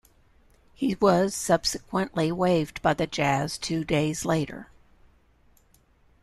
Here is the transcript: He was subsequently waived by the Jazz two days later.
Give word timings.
He 0.73 0.95
was 0.95 1.35
subsequently 1.35 2.31
waived 2.31 2.81
by 2.81 2.95
the 2.95 3.05
Jazz 3.05 3.55
two 3.59 3.83
days 3.83 4.25
later. 4.25 4.71